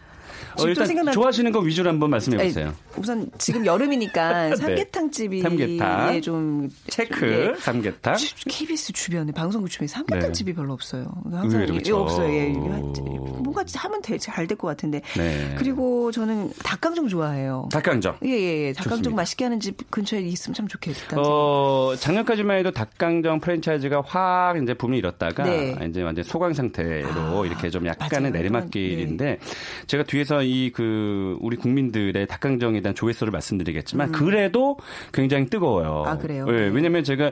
[0.59, 1.11] 어, 일단 생각나...
[1.13, 2.73] 좋아하시는 거 위주로 한번 말씀해 보세요.
[2.97, 4.55] 우선 지금 여름이니까 네.
[4.57, 6.21] 삼계탕 집이 삼계탕.
[6.21, 7.59] 좀 체크 예.
[7.59, 8.15] 삼계탕.
[8.47, 10.31] KBS 주변에 방송국 주변에 삼계탕 네.
[10.33, 11.09] 집이 별로 없어요.
[11.31, 12.33] 항상 예, 없어요.
[12.33, 12.49] 예.
[12.49, 15.01] 뭔가 하면 잘 될 것 같은데.
[15.15, 15.55] 네.
[15.57, 17.67] 그리고 저는 닭강정 좋아해요.
[17.71, 18.17] 닭강정.
[18.23, 18.73] 예, 예, 예.
[18.73, 19.15] 닭강정 좋습니다.
[19.15, 21.19] 맛있게 하는 집 근처에 있으면 참 좋겠다.
[21.19, 25.75] 어, 작년까지만 해도 닭강정 프랜차이즈가 확 이제 붐이 일었다가 네.
[25.89, 29.39] 이제 완전 소강 상태로 아, 이렇게 좀 약간의 내리막길인데 네.
[29.87, 34.11] 제가 뒤에서 이 그 우리 국민들의 닭강정에 대한 조회수를 말씀드리겠지만 음.
[34.11, 34.77] 그래도
[35.11, 36.03] 굉장히 뜨거워요.
[36.05, 36.45] 아 그래요?
[36.45, 37.31] 네, 왜냐면 제가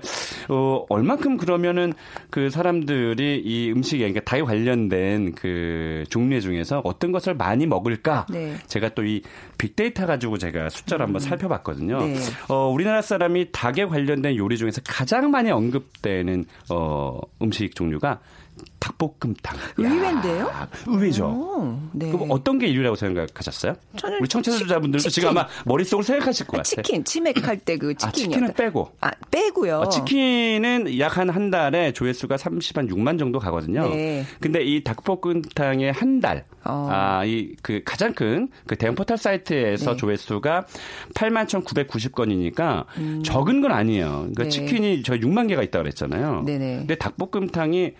[0.49, 1.93] 어 얼만큼 그러면은
[2.31, 8.25] 그 사람들이 이 음식에 그러니까 닭에 관련된 그 종류 중에서 어떤 것을 많이 먹을까?
[8.29, 8.55] 네.
[8.67, 9.21] 제가 또 이
[9.57, 11.07] 빅데이터 가지고 제가 숫자를 음.
[11.07, 11.99] 한번 살펴봤거든요.
[11.99, 12.15] 네.
[12.49, 18.19] 어 우리나라 사람이 닭에 관련된 요리 중에서 가장 많이 언급되는 어 음식 종류가
[18.79, 19.57] 닭볶음탕.
[19.77, 20.51] 의외인데요?
[20.87, 21.25] 의외죠.
[21.25, 22.11] 오, 네.
[22.11, 23.73] 그럼 어떤 게 1위라고 생각하셨어요?
[24.21, 26.83] 우리 청취자분들도 지금 아마 머릿속으로 생각하실 것 같아요.
[26.83, 28.07] 치킨, 치맥할 때 그 치킨.
[28.07, 28.91] 아, 치킨은 빼고.
[29.01, 29.79] 아, 빼고요.
[29.79, 33.89] 어, 치킨은 약한한 달에 조회수가 30한 6만 정도 가거든요.
[33.89, 34.23] 네.
[34.39, 36.87] 근데 이 닭볶음탕의 한 달, 어.
[36.91, 39.97] 아, 이 그 가장 큰 그 대형 포털 사이트에서 네.
[39.97, 40.65] 조회수가
[41.15, 43.23] 8만 1,990건이니까 음.
[43.23, 44.07] 적은 건 아니에요.
[44.33, 44.49] 그러니까 네.
[44.49, 46.43] 치킨이 저 6만 개가 있다고 그랬잖아요.
[46.45, 46.77] 네네.
[46.79, 47.93] 근데 닭볶음탕이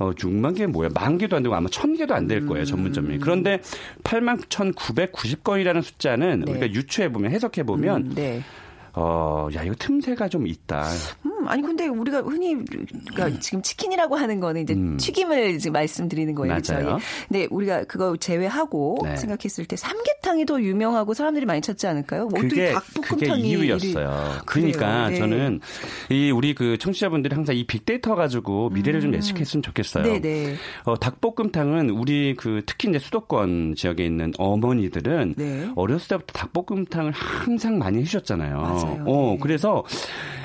[0.00, 0.88] 어, 6만 개 뭐야?
[0.94, 2.66] 만 개도 안 되고 아마 천 개도 안 될 거예요, 음.
[2.66, 3.18] 전문점이.
[3.18, 3.60] 그런데
[4.02, 6.50] 8만 1,990건이라는 숫자는 네.
[6.52, 8.42] 우리가 유추해 보면 해석해 보면 음, 네.
[8.94, 10.84] 어, 야, 이거 틈새가 좀 있다.
[11.26, 13.40] 음, 아니, 근데 우리가 흔히, 그러니까 음.
[13.40, 14.96] 지금 치킨이라고 하는 거는 이제 음.
[14.96, 16.52] 튀김을 지금 말씀드리는 거예요.
[16.52, 16.84] 맞아요.
[16.84, 16.98] 그렇죠?
[17.28, 19.16] 근데 우리가 그거 제외하고 네.
[19.16, 22.26] 생각했을 때 삼계탕이 더 유명하고 사람들이 많이 찾지 않을까요?
[22.26, 24.42] 뭐 그게, 그게 이유였어요.
[24.46, 25.16] 그러니까 네.
[25.18, 25.60] 저는
[26.10, 29.14] 이 우리 그 청취자분들이 항상 이 빅데이터 가지고 미래를 좀 음.
[29.14, 30.04] 예측했으면 좋겠어요.
[30.04, 30.20] 네네.
[30.20, 30.54] 네.
[30.84, 35.70] 어, 닭볶음탕은 우리 그 특히 이제 수도권 지역에 있는 어머니들은 네.
[35.76, 38.56] 어렸을 때부터 닭볶음탕을 항상 많이 해주셨잖아요.
[38.56, 39.04] 맞아요.
[39.06, 39.38] 어, 네.
[39.40, 39.84] 그래서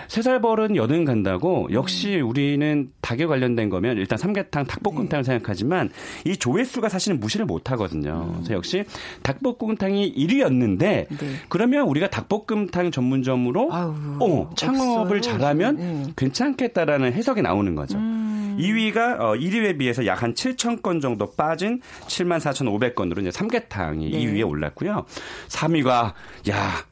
[0.07, 2.29] 세살 버른 여든 간다고 역시 음.
[2.29, 5.31] 우리는 닭에 관련된 거면 일단 삼계탕, 닭볶음탕을 네.
[5.31, 5.89] 생각하지만
[6.25, 8.27] 이 조회수가 사실은 무시를 못 하거든요.
[8.29, 8.33] 음.
[8.35, 8.83] 그래서 역시
[9.23, 11.07] 닭볶음탕이 1위였는데 네.
[11.49, 15.21] 그러면 우리가 닭볶음탕 전문점으로 아유, 어, 창업을 없어요.
[15.21, 16.03] 잘하면 네.
[16.15, 17.97] 괜찮겠다라는 해석이 나오는 거죠.
[17.97, 18.57] 음.
[18.59, 24.17] 2위가 어, 1위에 비해서 약 한 7천 건 정도 빠진 7만 4,500건으로 이제 삼계탕이 네.
[24.17, 25.05] 2위에 올랐고요.
[25.49, 26.13] 3위가
[26.49, 26.85] 야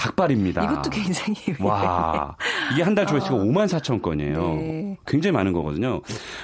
[0.00, 0.64] 닭발입니다.
[0.64, 2.34] 이것도 굉장히 와
[2.72, 3.38] 이게 한 달 조회수가 어.
[3.44, 4.54] 5만 4천 건이에요.
[4.56, 4.96] 네.
[5.06, 6.00] 굉장히 많은 거거든요.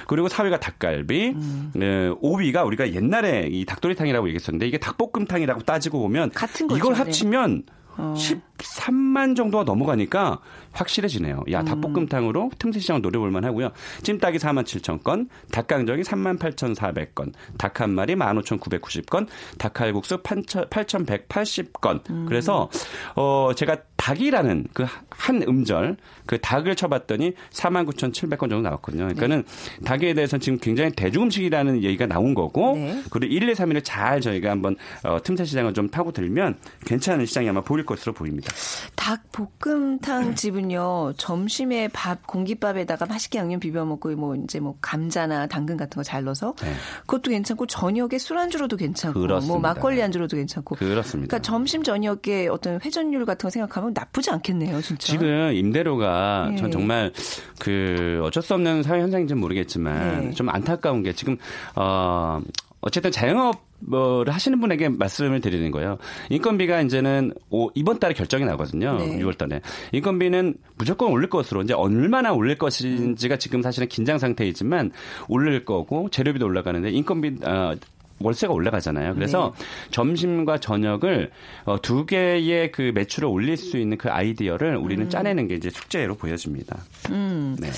[0.07, 1.71] 그리고 4위가 닭갈비, 음.
[1.75, 6.77] 네, 5위가 우리가 옛날에 이 닭도리탕이라고 얘기했었는데 이게 닭볶음탕이라고 따지고 보면 같은 거죠.
[6.77, 7.73] 이걸 합치면 네.
[7.97, 8.13] 어.
[8.17, 10.39] 13만 정도가 넘어가니까
[10.71, 11.43] 확실해지네요.
[11.51, 11.65] 야, 음.
[11.65, 13.71] 닭볶음탕으로 틈새 시장 노려볼만 하고요.
[14.03, 19.27] 찜닭이 4만 7천 건, 닭강정이 3만 8,400건, 닭 한 마리 15,990건,
[19.59, 22.09] 닭칼국수 8,180건.
[22.09, 22.25] 음.
[22.27, 22.69] 그래서,
[23.15, 23.77] 어, 제가
[24.07, 24.85] 닭이라는 그
[25.17, 29.05] 한 음절, 그 닭을 쳐봤더니 49,700건 정도 나왔거든요.
[29.05, 29.85] 그러니까는 네.
[29.85, 33.01] 닭에 대해서는 지금 굉장히 대중 음식이라는 얘기가 나온 거고, 네.
[33.09, 37.49] 그리고 1, 2, 3일을 잘 저희가 한번 어, 틈새 시장을 좀 타고 들면 괜찮은 시장이
[37.49, 38.53] 아마 보일 것으로 보입니다.
[38.95, 45.77] 닭 볶음탕 집은요, 점심에 밥, 공깃밥에다가 맛있게 양념 비벼 먹고, 뭐, 이제 뭐, 감자나 당근
[45.77, 46.73] 같은 거 잘 넣어서, 네.
[47.01, 49.53] 그것도 괜찮고, 저녁에 술안주로도 괜찮고, 뭐 그렇습니다.
[49.53, 50.75] 뭐, 막걸리 안주로도 괜찮고.
[50.75, 51.27] 그렇습니다.
[51.27, 55.07] 그러니까 점심, 저녁에 어떤 회전율 같은 거 생각하면 나쁘지 않겠네요, 진짜.
[55.07, 56.57] 지금 임대료가 네.
[56.57, 57.11] 전 정말
[57.59, 60.31] 그 어쩔 수 없는 사회 현상인지 는 모르겠지만 네.
[60.31, 61.37] 좀 안타까운 게 지금
[61.75, 62.39] 어
[62.81, 65.99] 어쨌든 자영업 를 하시는 분에게 말씀을 드리는 거예요.
[66.31, 68.97] 인건비가 이제는 오, 이번 달에 결정이 나거든요.
[68.97, 69.19] 네.
[69.19, 69.61] 6월 달에.
[69.91, 74.89] 인건비는 무조건 올릴 것으로 이제 얼마나 올릴 것인지가 지금 사실은 긴장 상태이지만
[75.27, 77.75] 올릴 거고 재료비도 올라가는데 인건비 어,
[78.19, 79.15] 월세가 올라가잖아요.
[79.15, 79.65] 그래서 네.
[79.91, 81.31] 점심과 저녁을
[81.65, 85.09] 어, 두 개의 그 매출을 올릴 수 있는 그 아이디어를 우리는 음.
[85.09, 86.77] 짜내는 게 이제 숙제로 보여집니다.
[87.09, 87.55] 음.
[87.59, 87.69] 네.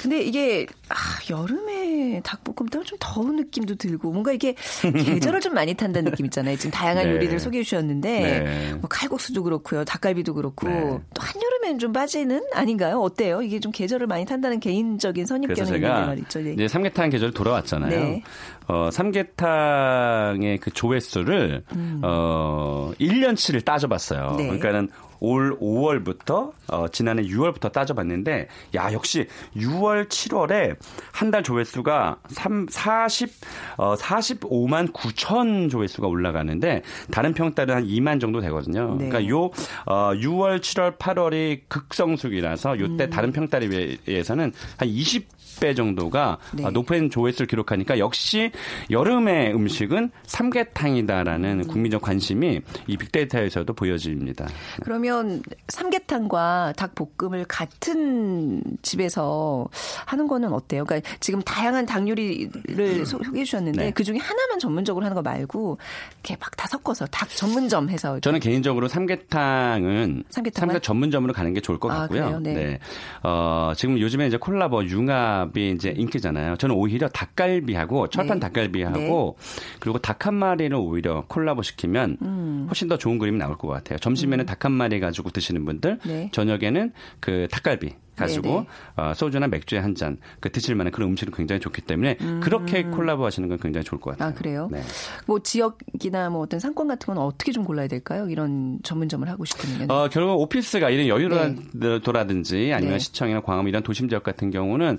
[0.00, 0.94] 근데 이게 아,
[1.30, 6.56] 여름에 닭볶음탕은 좀 더운 느낌도 들고 뭔가 이게 계절을 좀 많이 탄다는 느낌 있잖아요.
[6.56, 7.12] 지금 다양한 네.
[7.12, 8.74] 요리들 소개해 주셨는데 네.
[8.74, 10.80] 뭐 칼국수도 그렇고요, 닭갈비도 그렇고 네.
[10.80, 13.00] 또 한여름에는 좀 빠지는 아닌가요?
[13.00, 13.42] 어때요?
[13.42, 16.40] 이게 좀 계절을 많이 탄다는 개인적인 선입견이 있는데 말이죠.
[16.40, 16.52] 네.
[16.52, 18.20] 이제 삼계탕 계절 돌아왔잖아요.
[18.68, 18.74] 네.
[18.74, 22.00] 어, 삼계탕의 그 조회수를 음.
[22.02, 24.34] 어 1년치를 따져봤어요.
[24.36, 24.44] 네.
[24.44, 24.88] 그러니까는
[25.20, 29.26] 올 5월부터 어, 지난해 6월부터 따져봤는데 야 역시
[29.56, 30.76] 6월 7월에
[31.12, 33.30] 한 달 조회수가 3 40
[33.78, 38.96] 어, 45만 9천 조회수가 올라가는데 다른 평달은 한 2만 정도 되거든요.
[38.98, 39.08] 네.
[39.08, 39.50] 그러니까 요
[39.86, 43.10] 어, 6월 7월 8월이 극성수기라서 요때 음.
[43.10, 43.68] 다른 평달에
[44.06, 46.64] 비해서는 한 20배 정도가 네.
[46.64, 48.50] 어, 높은 조회수를 기록하니까 역시
[48.90, 51.66] 여름의 음식은 삼계탕이다라는 음.
[51.66, 54.46] 국민적 관심이 이 빅데이터에서도 보여집니다.
[54.82, 59.68] 그러면 그러면 삼계탕과 닭볶음을 같은 집에서
[60.04, 60.84] 하는 거는 어때요?
[60.84, 63.90] 그러니까 지금 다양한 닭 요리를 소개해 주셨는데 네.
[63.92, 65.78] 그 중에 하나만 전문적으로 하는 거 말고
[66.14, 71.78] 이렇게 막 다 섞어서 닭 전문점 해서 저는 개인적으로 삼계탕은 삼계탕 전문점으로 가는 게 좋을
[71.78, 72.24] 것 아, 같고요.
[72.24, 72.54] 아, 네.
[72.54, 72.78] 네.
[73.22, 76.56] 어, 지금 요즘에 이제 콜라보 융합이 이제 인기잖아요.
[76.56, 78.46] 저는 오히려 닭갈비하고 철판 네.
[78.46, 79.76] 닭갈비하고 네.
[79.80, 82.66] 그리고 닭 한 마리를 오히려 콜라보 시키면 음.
[82.68, 83.98] 훨씬 더 좋은 그림이 나올 것 같아요.
[83.98, 84.46] 점심에는 음.
[84.46, 86.30] 닭한 마리 가지고 드시는 분들, 네.
[86.32, 91.60] 저녁에는 그 닭갈비 가지고 어, 소주나 맥주에 한 잔 그 드실 만한 그런 음식은 굉장히
[91.60, 92.40] 좋기 때문에 음.
[92.42, 94.28] 그렇게 콜라보 하시는 건 굉장히 좋을 것 같아요.
[94.28, 94.68] 아, 그래요?
[94.70, 94.82] 네.
[95.26, 98.28] 뭐 지역이나 뭐 어떤 상권 같은 건 어떻게 좀 골라야 될까요?
[98.28, 99.90] 이런 전문점을 하고 싶으면.
[99.90, 102.72] 어, 결국 오피스가 이런 여유로라든지 네.
[102.72, 102.98] 아니면 네.
[102.98, 104.98] 시청이나 광화문 이런 도심 지역 같은 경우는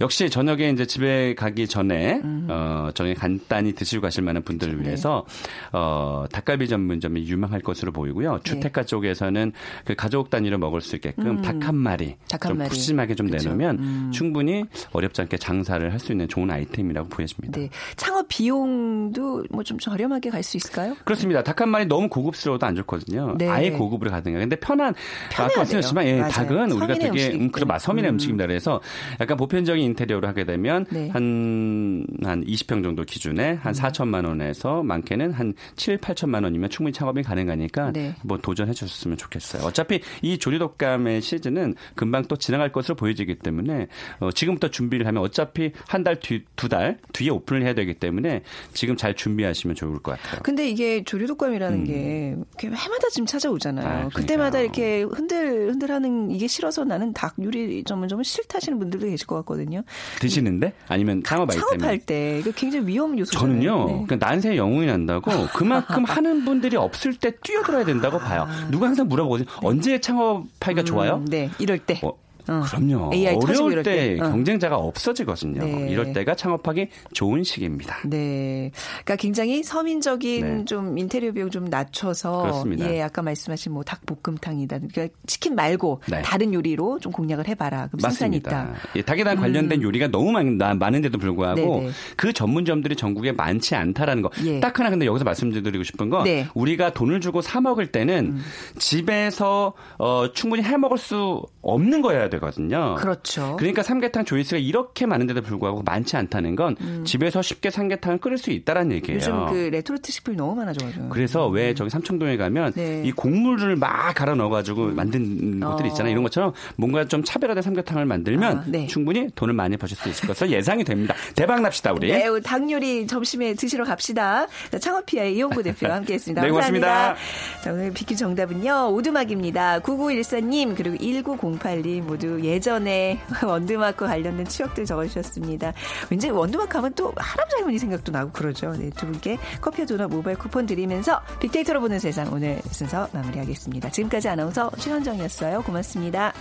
[0.00, 2.46] 역시 저녁에 이제 집에 가기 전에 음.
[2.50, 4.84] 어, 저녁에 간단히 드시고 가실 만한 분들을 네.
[4.86, 5.24] 위해서
[5.72, 8.34] 어, 닭갈비 전문점이 유명할 것으로 보이고요.
[8.34, 8.40] 네.
[8.44, 9.52] 주택가 쪽에서는
[9.84, 11.42] 그 가족 단위로 먹을 수 있게끔 음.
[11.42, 13.48] 닭한 마리, 닭 한좀 푸짐하게 좀 그쵸?
[13.48, 14.10] 내놓으면 음.
[14.12, 17.58] 충분히 어렵지 않게 장사를 할 수 있는 좋은 아이템이라고 보여집니다.
[17.60, 17.70] 네.
[17.96, 20.94] 창업 비용도 뭐 좀 저렴하게 갈 수 있을까요?
[21.04, 21.42] 그렇습니다.
[21.42, 23.36] 닭 한 마리 너무 고급스러워도 안 좋거든요.
[23.38, 23.48] 네.
[23.48, 24.38] 아예 고급으로 가든가.
[24.40, 24.92] 근데 편한
[25.32, 28.14] 아까 말씀하셨지만 예, 닭은 우리가 되게 음, 그런 맛섬인의 음.
[28.14, 28.46] 음식입니다.
[28.46, 28.80] 그래서
[29.20, 31.08] 약간 보편적인 인테리어로 하게 되면 네.
[31.10, 33.80] 한한 한 20평 정도 기준에 한 음.
[33.80, 38.14] 4천만 원에서 많게는 한 7, 8천만 원이면 충분히 창업이 가능하니까 네.
[38.22, 39.62] 뭐 도전해 주셨으면 좋겠어요.
[39.64, 43.88] 어차피 이 조리독감의 시즌은 금방 또 지나갈 것으로 보여지기 때문에
[44.20, 48.42] 어, 지금부터 준비를 하면 어차피 한 달 뒤, 두 달 뒤에 오픈을 해야 되기 때문에
[48.74, 50.40] 지금 잘 준비하시면 좋을 것 같아요.
[50.42, 51.84] 근데 이게 조류 독감이라는 음.
[51.84, 54.06] 게 해마다 지금 찾아오잖아요.
[54.06, 59.36] 아, 그때마다 이렇게 흔들 흔들하는 이게 싫어서 나는 닭 요리 전문점은 싫다시는 분들도 계실 것
[59.36, 59.82] 같거든요.
[60.20, 63.48] 드시는데 아니면 창업 아이템 창업할 때 이거 굉장히 위험 요소잖아요.
[63.62, 63.86] 저는요.
[63.86, 63.92] 네.
[64.06, 68.46] 그러니까 난세 영웅이 난다고 그만큼 하는 분들이 없을 때 뛰어들어야 된다고 봐요.
[68.70, 69.48] 누가 항상 물어보거든요.
[69.62, 71.24] 언제 창업하기가 음, 좋아요?
[71.28, 72.00] 네, 이럴 때.
[72.02, 72.12] 어,
[72.48, 72.62] 어.
[72.66, 73.10] 그럼요.
[73.42, 74.20] 어려울 때, 때.
[74.20, 74.30] 어.
[74.30, 75.64] 경쟁자가 없어지거든요.
[75.64, 75.88] 네.
[75.90, 77.98] 이럴 때가 창업하기 좋은 시기입니다.
[78.04, 78.70] 네.
[79.04, 80.64] 그러니까 굉장히 서민적인 네.
[80.64, 82.92] 좀 인테리어 비용 좀 낮춰서 그렇습니다.
[82.92, 84.78] 예, 아까 말씀하신 뭐 닭볶음탕이다.
[84.92, 86.22] 그러니까 치킨 말고 네.
[86.22, 87.88] 다른 요리로 좀 공략을 해 봐라.
[87.88, 88.74] 그럼 승산이 있다.
[88.96, 89.82] 예, 닭에 대한 관련된 음.
[89.82, 91.80] 요리가 너무 많, 은데도 불구하고 네네.
[91.86, 91.90] 네.
[92.16, 94.30] 그 전문점들이 전국에 많지 않다라는 거.
[94.44, 94.60] 예.
[94.60, 96.46] 딱 하나 근데 여기서 말씀드리고 싶은 건 네.
[96.54, 98.42] 우리가 돈을 주고 사 먹을 때는 음.
[98.78, 102.33] 집에서 어, 충분히 해 먹을 수 없는 거여야 돼.
[102.34, 102.94] 되거든요.
[102.96, 103.56] 그렇죠.
[103.56, 107.04] 그러니까 삼계탕 조회수가 이렇게 많은데도 불구하고 많지 않다는 건 음.
[107.04, 109.18] 집에서 쉽게 삼계탕을 끓일 수 있다라는 얘기예요.
[109.18, 111.08] 요즘 그 레토르트 식품이 너무 많아져가지고.
[111.08, 111.74] 그래서 왜 음.
[111.74, 113.02] 저기 삼청동에 가면 네.
[113.04, 114.96] 이 곡물을 막 갈아 넣어가지고 음.
[114.96, 115.70] 만든 어.
[115.70, 116.12] 것들이 있잖아요.
[116.12, 118.86] 이런 것처럼 뭔가 좀 차별화된 삼계탕을 만들면 아, 네.
[118.86, 121.14] 충분히 돈을 많이 버실 수 있을 것으로 예상이 됩니다.
[121.34, 122.08] 대박 납시다 우리.
[122.12, 124.46] 네, 닭 요리 점심에 드시러 갑시다.
[124.78, 126.40] 창업피아의 이용구 대표와 함께했습니다.
[126.42, 127.16] 네, 고맙습니다.
[127.62, 129.80] 자, 오늘 비키 정답은요 오두막입니다.
[129.80, 135.72] 9914님 그리고 1908님 모두 예전에 원두막과 관련된 추억들 적어주셨습니다.
[136.10, 138.72] 왠지 원두막 하면 또 할아버지 할머니 생각도 나고 그러죠.
[138.72, 143.90] 네, 두 분께 커피와 도넛 모바일 쿠폰 드리면서 빅데이터로 보는 세상 오늘 순서 마무리하겠습니다.
[143.90, 145.62] 지금까지 아나운서 최현정이었어요.
[145.62, 146.32] 고맙습니다.